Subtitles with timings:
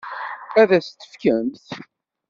[0.61, 1.65] Ad as-tt-tefkemt?